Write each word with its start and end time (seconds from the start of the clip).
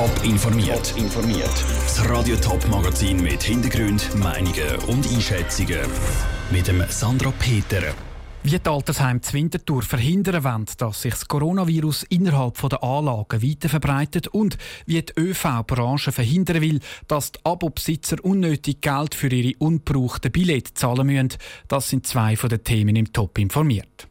Top 0.00 0.24
informiert. 0.24 0.94
informiert. 0.96 1.52
Das 1.84 2.08
Radio 2.08 2.34
Top 2.36 2.66
Magazin 2.68 3.22
mit 3.22 3.42
Hintergrund, 3.42 4.08
Meinungen 4.16 4.76
und 4.86 5.06
Einschätzungen 5.06 5.78
mit 6.50 6.68
dem 6.68 6.82
Sandra 6.88 7.30
Peter. 7.38 7.82
Wie 8.42 8.58
die 8.58 8.66
Altersheim 8.66 9.20
Winterthur 9.30 9.82
verhindern 9.82 10.42
wollen, 10.42 10.64
dass 10.78 11.02
sich 11.02 11.12
das 11.12 11.28
Coronavirus 11.28 12.04
innerhalb 12.04 12.66
der 12.66 12.82
Anlagen 12.82 13.42
weiter 13.42 13.68
verbreitet 13.68 14.28
und 14.28 14.56
wie 14.86 15.02
die 15.02 15.12
ÖV-Branche 15.20 16.12
verhindern 16.12 16.62
will, 16.62 16.80
dass 17.06 17.32
die 17.32 17.40
Abobesitzer 17.44 18.24
unnötig 18.24 18.80
Geld 18.80 19.14
für 19.14 19.28
ihre 19.28 19.58
unbrauchten 19.58 20.32
Billette 20.32 20.72
zahlen 20.72 21.08
müssen, 21.08 21.36
das 21.68 21.90
sind 21.90 22.06
zwei 22.06 22.36
von 22.36 22.48
den 22.48 22.64
Themen 22.64 22.96
im 22.96 23.12
Top 23.12 23.36
informiert. 23.36 24.08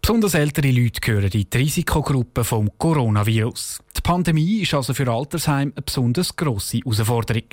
Besonders 0.00 0.34
ältere 0.34 0.70
Leute 0.70 1.00
gehören 1.00 1.30
in 1.30 1.46
die 1.50 1.56
Risikogruppe 1.58 2.42
vom 2.42 2.70
Coronavirus. 2.78 3.80
Die 4.10 4.12
Pandemie 4.12 4.62
ist 4.62 4.74
also 4.74 4.92
für 4.92 5.08
Altersheim 5.08 5.72
eine 5.72 5.82
besonders 5.82 6.34
grosse 6.34 6.78
Herausforderung. 6.78 7.44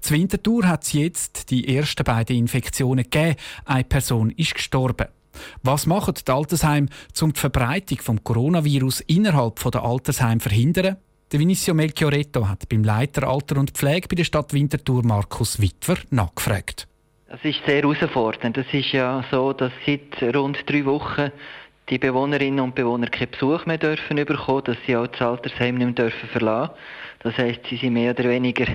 Zur 0.00 0.16
Winterthur 0.16 0.66
hat 0.66 0.84
es 0.84 0.94
jetzt 0.94 1.50
die 1.50 1.76
ersten 1.76 2.02
beiden 2.02 2.34
Infektionen 2.34 3.04
gegeben. 3.04 3.36
Eine 3.66 3.84
Person 3.84 4.30
ist 4.30 4.54
gestorben. 4.54 5.08
Was 5.62 5.84
machen 5.84 6.14
die 6.14 6.32
Altersheime, 6.32 6.88
um 7.20 7.34
die 7.34 7.38
Verbreitung 7.38 7.98
des 7.98 8.24
Coronavirus 8.24 9.00
innerhalb 9.00 9.62
der 9.70 9.82
Altersheime 9.82 10.40
zu 10.40 10.48
verhindern? 10.48 10.96
Der 11.30 11.40
Vinicio 11.40 11.74
Melchioretto 11.74 12.48
hat 12.48 12.70
beim 12.70 12.84
Leiter 12.84 13.28
Alter 13.28 13.58
und 13.58 13.72
Pflege 13.72 14.08
bei 14.08 14.16
der 14.16 14.24
Stadt 14.24 14.54
Winterthur 14.54 15.04
Markus 15.04 15.60
Witwer 15.60 15.98
nachgefragt. 16.08 16.88
Das 17.28 17.44
ist 17.44 17.58
sehr 17.66 17.82
herausfordernd. 17.82 18.56
Es 18.56 18.72
ist 18.72 18.92
ja 18.92 19.22
so, 19.30 19.52
dass 19.52 19.72
seit 19.84 20.34
rund 20.34 20.58
drei 20.66 20.86
Wochen 20.86 21.30
die 21.90 21.98
Bewohnerinnen 21.98 22.60
und 22.60 22.74
Bewohner 22.74 23.08
keinen 23.08 23.30
Besuch 23.30 23.64
mehr 23.66 23.78
dürfen 23.78 24.16
bekommen, 24.16 24.64
dass 24.64 24.76
sie 24.86 24.96
auch 24.96 25.06
das 25.06 25.20
Altersheim 25.20 25.76
nicht 25.76 25.86
mehr 25.86 25.94
dürfen 25.94 26.28
verlassen. 26.28 26.74
Das 27.20 27.36
heisst, 27.38 27.66
sie 27.66 27.76
sind 27.76 27.94
mehr 27.94 28.12
oder 28.12 28.28
weniger 28.28 28.66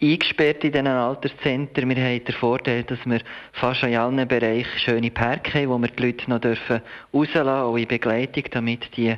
eingesperrt 0.00 0.64
in 0.64 0.72
diesen 0.72 0.86
Alterszentren. 0.86 1.88
Wir 1.88 2.04
haben 2.04 2.24
den 2.24 2.34
Vorteil, 2.34 2.82
dass 2.84 2.98
wir 3.04 3.20
fast 3.52 3.82
in 3.82 3.96
allen 3.96 4.26
Bereichen 4.26 4.78
schöne 4.78 5.10
Parks 5.10 5.54
haben, 5.54 5.68
wo 5.68 5.78
wir 5.78 5.88
die 5.88 6.02
Leute 6.02 6.30
noch 6.30 6.40
dürfen 6.40 6.80
rauslassen, 7.12 7.48
auch 7.48 7.76
in 7.76 7.86
Begleitung, 7.86 8.44
damit 8.50 8.96
die 8.96 9.16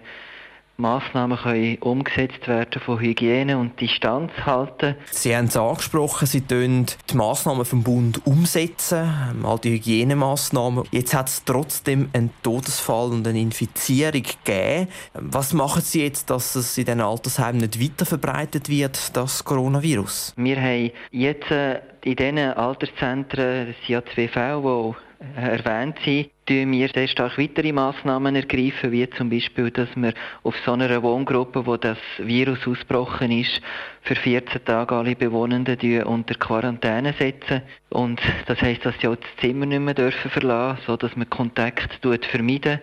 Massnahmen 0.76 1.38
können 1.38 1.78
umgesetzt 1.78 2.48
werden 2.48 2.82
von 2.82 2.98
Hygiene 2.98 3.56
und 3.56 3.80
Distanz 3.80 4.32
halten. 4.44 4.96
Sie 5.10 5.34
haben 5.34 5.46
es 5.46 5.56
angesprochen, 5.56 6.26
Sie 6.26 6.40
tun 6.40 6.86
die 7.08 7.16
Massnahmen 7.16 7.64
vom 7.64 7.84
Bund 7.84 8.26
umsetzen, 8.26 9.08
ähm, 9.30 9.46
all 9.46 9.58
die 9.60 9.70
Hygienemaßnahmen. 9.70 10.84
Jetzt 10.90 11.14
hat 11.14 11.28
es 11.28 11.44
trotzdem 11.44 12.08
einen 12.12 12.30
Todesfall 12.42 13.10
und 13.10 13.26
eine 13.26 13.40
Infizierung 13.40 14.22
gegeben. 14.22 14.88
Was 15.14 15.52
machen 15.52 15.82
Sie 15.82 16.02
jetzt, 16.02 16.30
dass 16.30 16.56
es 16.56 16.76
in 16.76 16.86
den 16.86 17.00
Altersheimen 17.00 17.60
nicht 17.60 17.80
weiter 17.80 18.04
verbreitet 18.04 18.68
wird, 18.68 19.16
das 19.16 19.44
Coronavirus? 19.44 20.34
Wir 20.36 20.60
haben 20.60 20.90
jetzt 21.12 21.50
äh, 21.52 21.80
in 22.02 22.16
diesen 22.16 22.38
Alterszentren, 22.38 23.68
das 23.68 23.76
sind 23.76 23.88
ja 23.88 24.02
zwei 24.12 24.28
Fälle, 24.28 24.60
die 24.60 24.94
erwähnt 25.36 25.98
sind, 26.04 26.30
tun 26.46 26.72
wir 26.72 26.88
sehr 26.88 27.08
stark 27.08 27.38
weitere 27.38 27.72
Massnahmen 27.72 28.36
ergreifen, 28.36 28.92
wie 28.92 29.08
zum 29.10 29.30
Beispiel, 29.30 29.70
dass 29.70 29.88
wir 29.96 30.12
auf 30.42 30.54
so 30.64 30.72
einer 30.72 31.02
Wohngruppe, 31.02 31.66
wo 31.66 31.76
das 31.76 31.98
Virus 32.18 32.66
ausgebrochen 32.66 33.30
ist, 33.30 33.60
für 34.02 34.14
14 34.14 34.64
Tage 34.64 34.94
alle 34.94 35.16
Bewohnenden 35.16 36.02
unter 36.04 36.34
Quarantäne 36.34 37.14
setzen. 37.18 37.62
Und 37.90 38.20
das 38.46 38.60
heisst, 38.60 38.84
dass 38.84 38.98
sie 39.00 39.08
auch 39.08 39.16
das 39.16 39.36
Zimmer 39.40 39.66
nicht 39.66 39.80
mehr 39.80 39.94
dürfen 39.94 40.30
verlassen, 40.30 40.82
sodass 40.86 41.16
man 41.16 41.30
Kontakt 41.30 41.98
vermeiden 42.26 42.80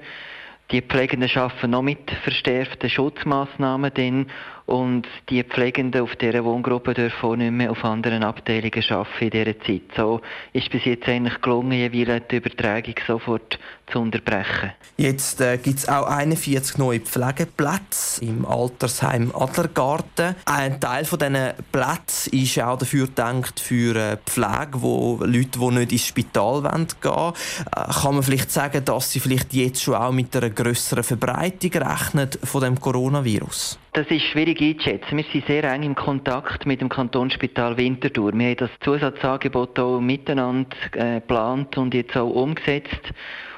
die 0.71 0.81
Pflegenden 0.81 1.29
arbeiten 1.35 1.71
noch 1.71 1.81
mit 1.81 2.09
verstärkten 2.23 2.89
Schutzmaßnahmen 2.89 3.93
denn 3.93 4.27
und 4.71 5.05
die 5.29 5.43
Pflegenden 5.43 6.01
auf 6.01 6.15
dieser 6.15 6.45
Wohngruppe 6.45 6.93
dürfen 6.93 7.25
auch 7.25 7.35
nicht 7.35 7.51
mehr 7.51 7.71
auf 7.71 7.83
anderen 7.83 8.23
Abteilungen 8.23 8.83
arbeiten 8.89 9.23
in 9.23 9.29
dieser 9.31 9.59
Zeit. 9.59 9.81
So 9.97 10.21
ist 10.53 10.69
bis 10.69 10.85
jetzt 10.85 11.09
eigentlich 11.09 11.41
gelungen, 11.41 11.73
jeweils 11.73 12.27
die 12.29 12.37
Übertragung 12.37 12.95
sofort 13.05 13.59
zu 13.91 13.99
unterbrechen. 13.99 14.71
Jetzt 14.95 15.41
äh, 15.41 15.57
gibt 15.57 15.79
es 15.79 15.89
auch 15.89 16.07
41 16.07 16.77
neue 16.77 17.01
Pflegeplätze 17.01 18.23
im 18.23 18.45
Altersheim 18.45 19.33
Adlergarten. 19.35 20.35
Ein 20.45 20.79
Teil 20.79 21.03
von 21.03 21.19
diesen 21.19 21.49
Plätzen 21.71 22.33
ist 22.33 22.61
auch 22.61 22.77
dafür 22.77 23.07
gedacht 23.07 23.59
für 23.59 23.95
äh, 23.95 24.17
Pflege, 24.25 24.81
wo 24.81 25.19
Leute, 25.21 25.59
die 25.59 25.71
nicht 25.71 25.91
ins 25.91 26.07
Spital 26.07 26.61
gehen 26.61 26.87
wollen. 27.03 27.33
Äh, 27.75 27.93
kann 28.01 28.13
man 28.13 28.23
vielleicht 28.23 28.51
sagen, 28.51 28.85
dass 28.85 29.11
sie 29.11 29.19
vielleicht 29.19 29.53
jetzt 29.53 29.81
schon 29.81 29.95
auch 29.95 30.13
mit 30.13 30.33
einer 30.35 30.49
grösseren 30.63 31.03
Verbreitung 31.03 31.71
rechnen 31.73 32.29
von 32.43 32.61
dem 32.61 32.79
Coronavirus? 32.79 33.79
Das 33.93 34.07
ist 34.07 34.23
schwierig 34.23 34.61
einzuschätzen. 34.61 35.17
Wir 35.17 35.25
sind 35.31 35.45
sehr 35.47 35.63
eng 35.65 35.83
im 35.83 35.95
Kontakt 35.95 36.65
mit 36.65 36.81
dem 36.81 36.89
Kantonsspital 36.89 37.77
Winterthur. 37.77 38.33
Wir 38.33 38.49
haben 38.49 38.57
das 38.57 38.69
Zusatzangebot 38.81 39.79
auch 39.79 39.99
miteinander 39.99 40.75
äh, 40.93 41.15
geplant 41.15 41.77
und 41.77 41.93
jetzt 41.93 42.15
auch 42.15 42.29
umgesetzt. 42.29 43.13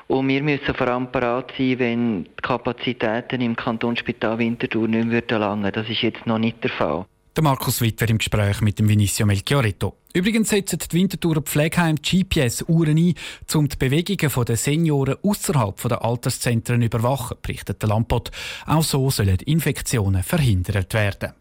Und 0.08 0.28
wir 0.28 0.44
müssen 0.44 0.74
vor 0.76 0.88
allem 0.88 1.12
parat 1.12 1.54
sein, 1.58 1.80
wenn 1.80 2.24
die 2.26 2.30
Kapazitäten 2.42 3.42
im 3.42 3.56
Kantonsspital 3.56 4.38
Winterthur 4.38 4.88
nicht 4.88 5.30
mehr 5.30 5.40
langen. 5.40 5.72
Das 5.72 5.90
ist 5.90 6.02
jetzt 6.02 6.26
noch 6.26 6.40
nicht 6.40 6.64
der 6.64 6.72
Fall. 6.72 7.06
Der 7.36 7.44
Markus 7.44 7.82
Wittwer 7.82 8.12
im 8.12 8.20
Gespräch 8.20 8.62
mit 8.62 8.78
dem 8.78 8.88
Vinicio 8.88 9.26
Melchiorito. 9.26 9.98
Übrigens 10.14 10.50
setzen 10.50 10.78
die 10.78 10.96
Winterthurer 10.96 11.42
Pflegeheim 11.42 11.96
GPS-Uhren 11.96 12.96
ein, 12.96 13.16
um 13.56 13.68
die 13.68 13.76
Bewegungen 13.76 14.46
der 14.46 14.56
Senioren 14.56 15.16
außerhalb 15.24 15.82
der 15.82 16.06
Alterszentren 16.06 16.82
zu 16.82 16.86
überwachen, 16.86 17.38
berichtet 17.42 17.82
der 17.82 17.90
Lampot. 17.90 18.30
Auch 18.68 18.84
so 18.84 19.10
sollen 19.10 19.40
Infektionen 19.40 20.22
verhindert 20.22 20.94
werden. 20.94 21.34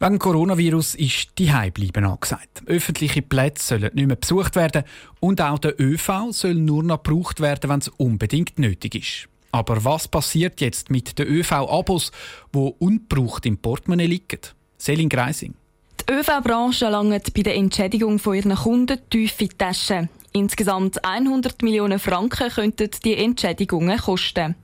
Wegen 0.00 0.18
Coronavirus 0.18 0.94
ist 0.94 1.32
die 1.36 1.52
bleiben 1.70 2.06
angesagt. 2.06 2.62
Öffentliche 2.64 3.20
Plätze 3.20 3.78
sollen 3.78 3.90
nicht 3.92 4.06
mehr 4.06 4.16
besucht 4.16 4.56
werden 4.56 4.84
und 5.20 5.42
auch 5.42 5.58
der 5.58 5.78
ÖV 5.78 6.30
soll 6.30 6.54
nur 6.54 6.82
noch 6.82 7.02
gebraucht 7.02 7.40
werden, 7.40 7.68
wenn 7.68 7.80
es 7.80 7.88
unbedingt 7.88 8.58
nötig 8.58 8.94
ist. 8.94 9.33
Aber 9.54 9.84
was 9.84 10.08
passiert 10.08 10.60
jetzt 10.60 10.90
mit 10.90 11.16
den 11.16 11.28
ÖV-Abos, 11.28 12.10
die 12.52 12.74
ungebraucht 12.80 13.46
im 13.46 13.56
Portemonnaie 13.56 14.06
liegen? 14.06 14.40
Selin 14.78 15.08
Greising. 15.08 15.54
Die 16.00 16.12
ÖV-Branche 16.12 16.88
langt 16.88 17.32
bei 17.32 17.42
der 17.42 17.54
Entschädigung 17.54 18.18
von 18.18 18.34
ihren 18.34 18.56
Kunden 18.56 18.98
tief 19.08 19.40
in 19.40 19.50
die 19.50 19.56
Tasche. 19.56 20.08
Insgesamt 20.32 21.04
100 21.04 21.62
Millionen 21.62 22.00
Franken 22.00 22.50
könnten 22.50 22.90
die 23.04 23.16
Entschädigungen 23.16 23.96
kosten. 23.96 24.56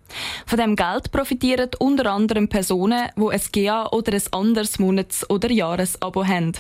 Von 0.45 0.59
dem 0.59 0.75
Geld 0.75 1.13
profitieren 1.13 1.71
unter 1.79 2.11
anderem 2.11 2.49
Personen, 2.49 3.11
die 3.17 3.29
ein 3.29 3.41
GA 3.53 3.87
oder 3.93 4.13
ein 4.15 4.23
anderes 4.33 4.81
Monats- 4.81 5.31
oder 5.31 5.53
Jahresabo 5.53 6.27
haben. 6.27 6.55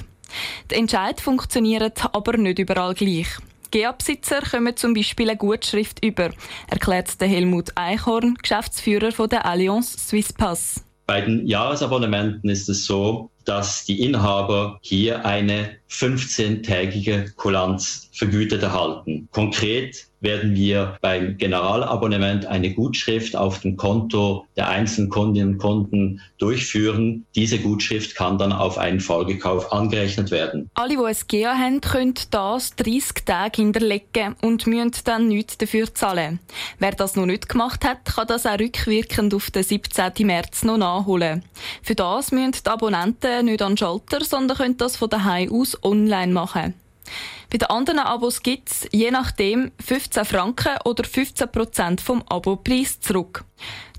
Der 0.70 0.78
Entscheid 0.78 1.20
funktioniert 1.20 2.14
aber 2.14 2.36
nicht 2.36 2.60
überall 2.60 2.94
gleich. 2.94 3.26
GEA-Besitzer 3.70 4.41
kommen 4.42 4.76
zum 4.76 4.94
Beispiel 4.94 5.31
eine 5.31 5.38
Gutschrift 5.38 6.04
über, 6.04 6.31
erklärt 6.69 7.08
Helmut 7.20 7.70
Eichhorn, 7.76 8.34
Geschäftsführer 8.42 9.12
von 9.12 9.28
der 9.28 9.47
Allianz 9.47 10.08
Swiss 10.08 10.32
Pass. 10.32 10.84
Bei 11.06 11.20
den 11.20 11.47
Jahresabonnementen 11.47 12.50
ist 12.50 12.69
es 12.69 12.84
so, 12.84 13.31
dass 13.44 13.84
die 13.84 14.00
Inhaber 14.00 14.78
hier 14.82 15.25
eine 15.25 15.76
15-tägige 15.91 17.34
Kulanz 17.34 18.08
vergütet 18.12 18.62
erhalten. 18.62 19.28
Konkret 19.32 20.06
werden 20.20 20.54
wir 20.54 20.97
beim 21.00 21.36
Generalabonnement 21.38 22.47
eine 22.47 22.72
Gutschrift 22.72 23.36
auf 23.36 23.60
dem 23.60 23.76
Konto 23.76 24.47
der 24.56 24.69
einzelnen 24.69 25.10
Kundinnen 25.10 25.54
und 25.54 25.58
Kunden 25.58 26.20
durchführen. 26.38 27.26
Diese 27.34 27.58
Gutschrift 27.58 28.14
kann 28.14 28.38
dann 28.38 28.53
auf 28.53 28.78
einen 28.78 29.00
Folgekauf 29.00 29.72
angerechnet 29.72 30.31
werden. 30.31 30.70
Alle, 30.75 30.97
die 30.97 31.04
ein 31.04 31.16
GEA 31.28 31.54
haben, 31.54 31.81
können 31.81 32.14
das 32.31 32.76
30 32.76 33.25
Tage 33.25 33.62
hinterlegen 33.62 34.36
und 34.42 34.66
müssen 34.66 34.92
dann 35.04 35.28
nichts 35.28 35.58
dafür 35.58 35.94
zahlen. 35.94 36.41
Wer 36.78 36.92
das 36.92 37.16
noch 37.16 37.26
nicht 37.26 37.48
gemacht 37.48 37.84
hat, 37.84 38.04
kann 38.04 38.26
das 38.26 38.47
auch 38.47 38.58
rückwirkend 38.58 39.34
auf 39.34 39.50
den 39.50 39.62
17. 39.62 40.26
März 40.26 40.64
noch 40.64 40.78
nachholen. 40.78 41.43
Für 41.82 41.94
das 41.94 42.32
müssen 42.32 42.52
die 42.64 42.69
Abonnenten 42.69 43.46
nicht 43.46 43.62
an 43.62 43.72
den 43.72 43.78
Schalter, 43.78 44.25
sondern 44.25 44.56
können 44.56 44.76
das 44.76 44.96
von 44.96 45.11
daheim 45.11 45.52
aus 45.52 45.82
online 45.82 46.32
machen. 46.32 46.75
Bei 47.50 47.58
den 47.58 47.68
anderen 47.68 47.98
Abos 48.00 48.42
gibt 48.42 48.70
es 48.70 48.88
je 48.92 49.10
nachdem 49.10 49.72
15 49.84 50.24
Franken 50.24 50.76
oder 50.84 51.04
15 51.04 51.50
Prozent 51.50 52.00
vom 52.00 52.22
Abopreis 52.28 53.00
zurück. 53.00 53.44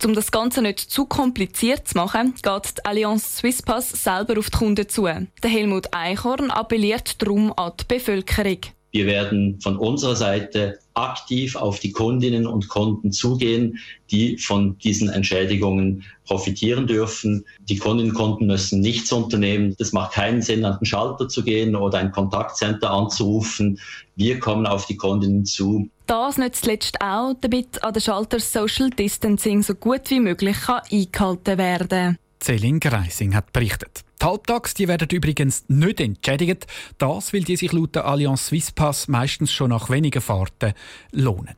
Um 0.03 0.13
das 0.13 0.31
Ganze 0.31 0.61
nicht 0.61 0.79
zu 0.79 1.05
kompliziert 1.05 1.87
zu 1.87 1.97
machen, 1.97 2.33
geht 2.41 2.77
die 2.77 2.85
Allianz 2.85 3.37
Swisspass 3.37 3.89
selber 3.89 4.39
auf 4.39 4.49
die 4.49 4.57
Kunden 4.57 4.89
zu. 4.89 5.03
Der 5.03 5.49
Helmut 5.49 5.93
Eichhorn 5.93 6.49
appelliert 6.49 7.21
darum 7.21 7.53
an 7.57 7.73
die 7.79 7.85
Bevölkerung. 7.87 8.59
Wir 8.91 9.05
werden 9.05 9.59
von 9.61 9.77
unserer 9.77 10.15
Seite 10.15 10.79
aktiv 10.93 11.55
auf 11.55 11.79
die 11.79 11.91
Kundinnen 11.91 12.45
und 12.45 12.67
Kunden 12.67 13.11
zugehen, 13.11 13.79
die 14.09 14.37
von 14.37 14.77
diesen 14.79 15.09
Entschädigungen 15.09 16.03
profitieren 16.25 16.87
dürfen. 16.87 17.45
Die 17.69 17.77
Kundinnen 17.77 18.11
und 18.11 18.17
Kunden 18.17 18.47
müssen 18.47 18.81
nichts 18.81 19.11
unternehmen. 19.11 19.75
Das 19.77 19.93
macht 19.93 20.13
keinen 20.13 20.41
Sinn, 20.41 20.65
an 20.65 20.77
den 20.79 20.85
Schalter 20.85 21.27
zu 21.27 21.43
gehen 21.43 21.75
oder 21.75 21.99
ein 21.99 22.11
Kontaktcenter 22.11 22.91
anzurufen. 22.91 23.79
Wir 24.15 24.39
kommen 24.39 24.65
auf 24.65 24.85
die 24.85 24.97
Kundinnen 24.97 25.45
zu. 25.45 25.89
Das 26.07 26.37
nicht 26.37 26.57
zuletzt 26.57 26.99
auch, 27.01 27.33
damit 27.39 27.83
an 27.83 27.93
den 27.93 28.01
Schalter 28.01 28.39
Social 28.39 28.89
Distancing 28.89 29.63
so 29.63 29.75
gut 29.75 30.09
wie 30.09 30.19
möglich 30.19 30.57
kann 30.61 30.81
eingehalten 30.91 31.57
werden 31.57 31.87
kann. 31.87 32.17
Celine 32.41 32.79
Greising 32.79 33.35
hat 33.35 33.53
berichtet. 33.53 34.03
Die 34.21 34.25
Halbtags 34.25 34.73
die 34.73 34.87
werden 34.87 35.07
übrigens 35.09 35.65
nicht 35.67 35.99
entschädigt. 35.99 36.67
Das, 36.97 37.33
weil 37.33 37.43
die 37.43 37.55
sich 37.55 37.71
laut 37.71 37.95
der 37.95 38.05
Allianz 38.05 38.47
Swisspass 38.47 39.07
meistens 39.07 39.51
schon 39.51 39.69
nach 39.69 39.89
wenigen 39.89 40.21
Fahrten 40.21 40.73
lohnen. 41.11 41.55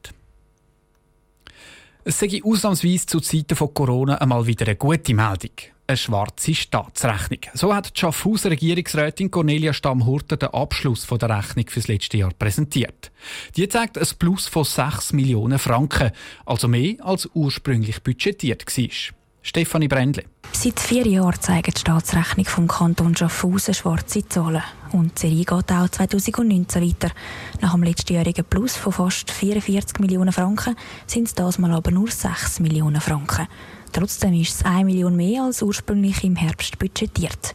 Es 2.06 2.20
sei 2.20 2.42
ausnahmsweise 2.44 3.06
zu 3.06 3.22
Zeiten 3.22 3.56
von 3.56 3.74
Corona 3.74 4.16
einmal 4.16 4.46
wieder 4.46 4.66
eine 4.66 4.76
gute 4.76 5.14
Meldung. 5.14 5.52
Eine 5.88 5.98
schwarze 5.98 6.54
Staatsrechnung. 6.54 7.40
So 7.54 7.74
hat 7.74 7.96
die 7.96 8.00
Schaffhauser 8.00 8.52
Regierungsrätin 8.52 9.32
Cornelia 9.32 9.74
Stammhurter 9.74 10.36
den 10.38 10.50
Abschluss 10.50 11.08
der 11.08 11.30
Rechnung 11.30 11.66
für 11.70 11.80
das 11.80 11.88
letzte 11.88 12.18
Jahr 12.18 12.34
präsentiert. 12.38 13.12
Die 13.56 13.68
zeigt 13.70 13.98
ein 13.98 14.08
Plus 14.20 14.48
von 14.48 14.66
6 14.66 15.14
Millionen 15.14 15.60
Franken, 15.60 16.12
also 16.46 16.68
mehr 16.68 16.96
als 17.00 17.30
ursprünglich 17.34 18.02
budgetiert 18.02 18.66
war. 18.66 19.16
Stefanie 19.42 19.88
Brändle. 19.88 20.24
Seit 20.64 20.80
vier 20.80 21.06
Jahren 21.06 21.42
zeigt 21.42 21.76
die 21.76 21.82
Staatsrechnung 21.82 22.46
vom 22.46 22.70
Kanton 22.70 23.18
Schaffhausen 23.18 23.74
schwarze 23.74 24.26
Zahlen. 24.26 24.64
Und 24.94 25.22
die 25.22 25.28
Serie 25.28 25.44
geht 25.44 25.72
auch 25.74 25.90
2019 25.90 26.82
weiter. 26.82 27.12
Nach 27.60 27.74
dem 27.74 27.84
letztjährigen 27.84 28.46
Plus 28.46 28.78
von 28.78 28.94
fast 28.94 29.30
44 29.30 30.00
Millionen 30.00 30.32
Franken 30.32 30.78
sind 31.06 31.28
es 31.28 31.36
das 31.36 31.60
mal 31.60 31.74
aber 31.74 31.92
nur 31.92 32.10
6 32.10 32.62
Millionen 32.62 33.02
Franken. 33.02 33.50
Trotzdem 33.92 34.36
ist 34.36 34.56
es 34.56 34.66
1 34.66 34.86
Million 34.86 35.18
mehr 35.18 35.44
als 35.44 35.62
ursprünglich 35.62 36.24
im 36.24 36.38
Herbst 36.38 36.80
budgetiert. 36.80 37.54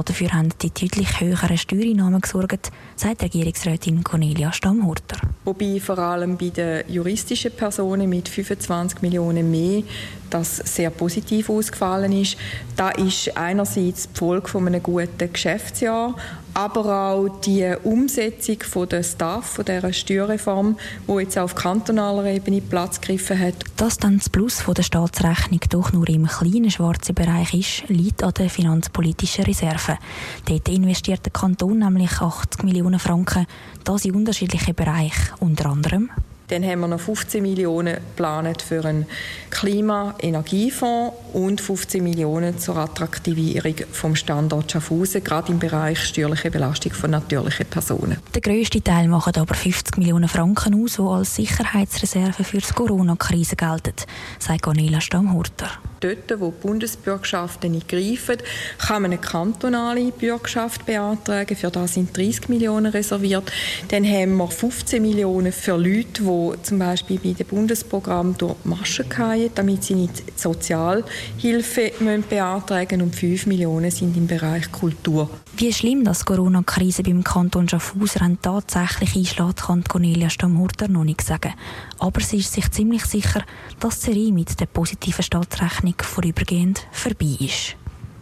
Dafür 0.00 0.32
haben 0.32 0.48
die 0.62 0.70
deutlich 0.70 1.20
höheren 1.20 1.58
Steuereinnahmen 1.58 2.20
gesorgt, 2.20 2.70
sagt 2.96 3.22
Regierungsrätin 3.22 4.02
Cornelia 4.02 4.52
Stammhurter. 4.52 5.18
Wobei 5.44 5.80
vor 5.80 5.98
allem 5.98 6.38
bei 6.38 6.48
den 6.48 6.84
juristischen 6.88 7.52
Personen 7.52 8.08
mit 8.08 8.28
25 8.28 9.02
Millionen 9.02 9.50
mehr 9.50 9.82
das 10.32 10.56
sehr 10.56 10.90
positiv 10.90 11.50
ausgefallen 11.50 12.12
ist. 12.12 12.36
Da 12.76 12.90
ist 12.90 13.36
einerseits 13.36 14.08
die 14.10 14.18
Folge 14.18 14.48
von 14.48 14.66
einem 14.66 14.82
guten 14.82 15.32
Geschäftsjahr, 15.32 16.14
aber 16.54 17.12
auch 17.12 17.28
die 17.40 17.74
Umsetzung 17.82 18.60
von 18.60 18.88
der 18.88 19.02
Staff, 19.02 19.44
von 19.44 19.64
dieser 19.64 19.92
Steuerreform, 19.92 20.78
die 21.08 21.12
jetzt 21.20 21.38
auf 21.38 21.54
kantonaler 21.54 22.26
Ebene 22.26 22.60
Platz 22.60 23.00
gegriffen 23.00 23.38
hat. 23.38 23.54
Dass 23.76 23.98
dann 23.98 24.18
das 24.18 24.28
Plus 24.28 24.60
von 24.60 24.74
der 24.74 24.82
Staatsrechnung 24.82 25.60
doch 25.70 25.92
nur 25.92 26.08
im 26.08 26.26
kleinen 26.26 26.70
schwarzen 26.70 27.14
Bereich 27.14 27.54
ist, 27.54 27.88
liegt 27.88 28.22
an 28.22 28.34
der 28.34 28.50
finanzpolitischen 28.50 29.44
Reserve. 29.44 29.81
Dort 30.46 30.68
investiert 30.68 31.24
der 31.24 31.32
Kanton 31.32 31.78
nämlich 31.78 32.20
80 32.20 32.62
Millionen 32.64 32.98
Franken, 32.98 33.46
das 33.84 34.04
in 34.04 34.14
unterschiedliche 34.14 34.74
Bereiche, 34.74 35.34
unter 35.40 35.66
anderem. 35.66 36.10
Dann 36.52 36.64
haben 36.64 36.80
wir 36.80 36.88
noch 36.88 37.00
15 37.00 37.40
Millionen 37.40 37.94
geplant 37.94 38.60
für 38.60 38.84
einen 38.84 39.06
Klima-Energiefonds 39.48 41.16
und 41.32 41.62
15 41.62 42.04
Millionen 42.04 42.58
zur 42.58 42.76
Attraktivierung 42.76 43.74
vom 43.90 44.14
Standort 44.14 44.70
Schaffhausen, 44.70 45.24
gerade 45.24 45.50
im 45.50 45.58
Bereich 45.58 45.98
steuerliche 46.04 46.50
Belastung 46.50 46.92
von 46.92 47.10
natürlichen 47.10 47.64
Personen. 47.64 48.18
Der 48.34 48.42
grösste 48.42 48.82
Teil 48.82 49.08
machen 49.08 49.32
aber 49.36 49.54
50 49.54 49.96
Millionen 49.96 50.28
Franken 50.28 50.82
aus, 50.84 50.96
die 50.96 51.02
als 51.02 51.36
Sicherheitsreserve 51.36 52.44
für 52.44 52.58
die 52.58 52.74
Corona-Krise 52.74 53.56
gelten, 53.56 53.94
sagt 54.38 54.60
Cornelia 54.60 55.00
Stammhurter 55.00 55.70
dort, 56.02 56.40
wo 56.40 56.50
die 56.50 56.66
Bundesbürgerschaften 56.66 57.72
nicht 57.72 57.88
greifen, 57.88 58.36
kann 58.78 59.02
man 59.02 59.12
eine 59.12 59.20
kantonale 59.20 60.12
Bürgerschaft 60.12 60.84
beantragen. 60.86 61.56
Für 61.56 61.70
das 61.70 61.94
sind 61.94 62.16
30 62.16 62.48
Millionen 62.48 62.92
reserviert. 62.92 63.50
Dann 63.88 64.04
haben 64.04 64.36
wir 64.36 64.48
15 64.48 65.00
Millionen 65.00 65.52
für 65.52 65.76
Leute, 65.76 66.22
die 66.22 66.62
zum 66.62 66.78
Beispiel 66.78 67.18
bei 67.18 67.32
dem 67.32 67.46
Bundesprogramm 67.46 68.36
durch 68.36 68.56
die 68.64 68.68
Maschen 68.68 69.10
fallen, 69.10 69.50
damit 69.54 69.84
sie 69.84 69.94
nicht 69.94 70.38
Sozialhilfe 70.38 71.92
beantragen 72.28 72.98
müssen. 72.98 73.02
Und 73.02 73.16
5 73.16 73.46
Millionen 73.46 73.90
sind 73.90 74.16
im 74.16 74.26
Bereich 74.26 74.70
Kultur. 74.70 75.30
Wie 75.56 75.72
schlimm 75.72 76.04
das 76.04 76.24
Corona-Krise 76.24 77.02
beim 77.02 77.22
Kanton 77.22 77.68
Schaffhausen 77.68 78.38
tatsächlich 78.40 79.16
einschlägt, 79.16 79.62
kann 79.62 79.84
Cornelia 79.84 80.30
Stammhurter 80.30 80.88
noch 80.88 81.04
nicht 81.04 81.22
sagen. 81.22 81.54
Aber 81.98 82.20
sie 82.20 82.38
ist 82.38 82.52
sich 82.52 82.70
ziemlich 82.70 83.04
sicher, 83.04 83.42
dass 83.78 84.02
Serie 84.02 84.32
mit 84.32 84.58
der 84.60 84.66
positiven 84.66 85.22
Staatsrechnung 85.22 85.91
Rechnung 85.92 86.02
vorübergehend 86.02 86.86
vorbei 86.90 87.36
ist. 87.40 87.76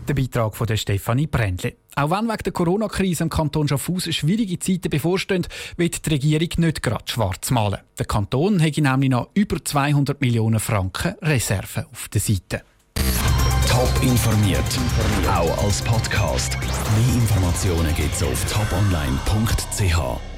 Der 0.09 0.15
Beitrag 0.15 0.57
von 0.57 0.67
der 0.67 0.77
Stefanie 0.77 1.27
Brändle. 1.27 1.77
Auch 1.95 2.11
wenn 2.11 2.27
wegen 2.27 2.43
der 2.45 2.53
Corona-Krise 2.53 3.25
im 3.25 3.31
Kanton 3.31 3.69
Schaffhausen 3.69 4.13
schwierige 4.13 4.59
Zeiten 4.59 4.91
bevorstehen, 4.91 5.47
wird 5.77 6.05
die 6.05 6.11
Regierung 6.11 6.49
nicht 6.57 6.83
gerade 6.83 7.05
schwarz 7.07 7.51
malen. 7.51 7.79
Der 7.99 8.07
Kanton 8.07 8.59
hätte 8.59 8.83
nämlich 8.83 9.11
noch 9.11 9.29
über 9.35 9.65
200 9.65 10.21
Millionen 10.21 10.59
Franken 10.59 11.15
Reserven 11.23 11.87
auf 11.93 12.09
der 12.09 12.21
Seite. 12.21 12.63
Top 13.69 14.03
informiert, 14.03 14.65
auch 15.29 15.65
als 15.65 15.83
Podcast. 15.83 16.59
Mehr 16.59 17.15
Informationen 17.15 17.95
gibt 17.95 18.15
es 18.15 18.23
auf 18.23 18.45
toponline.ch. 18.53 20.30